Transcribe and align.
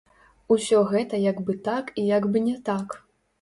Усё 0.53 0.79
гэта 0.93 1.19
як 1.25 1.37
бы 1.49 1.55
так 1.69 1.93
і 2.01 2.07
як 2.17 2.27
бы 2.31 2.43
не 2.49 2.57
так. 2.73 2.99